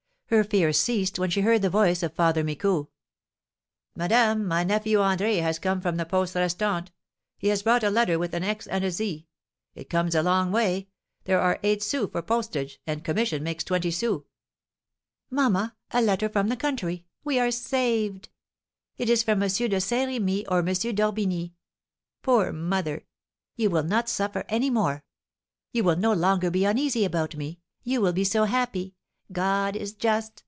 [0.31, 2.87] Her fears ceased when she heard the voice of Father Micou:
[3.97, 6.93] "Madame, my nephew, André, has come from the Poste Restante.
[7.37, 9.27] He has brought a letter with an 'X' and a 'Z.'
[9.75, 10.87] It comes a long way;
[11.25, 14.23] there are eight sous for postage, and commission makes twenty sous."
[15.29, 18.29] "Mamma, a letter from the country, we are saved!
[18.95, 19.49] It is from M.
[19.49, 20.67] de Saint Remy or M.
[20.73, 21.55] d'Orbigny.
[22.21, 23.05] Poor mother!
[23.57, 25.03] You will not suffer any more;
[25.73, 28.95] you will no longer be uneasy about me, you will be so happy!
[29.33, 30.39] God is just!